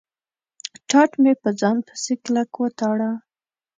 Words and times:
ټاټ 0.89 1.11
مې 1.21 1.33
په 1.41 1.49
ځان 1.59 1.77
پسې 1.87 2.13
کلک 2.23 2.49
و 2.61 2.65
تاړه. 2.79 3.11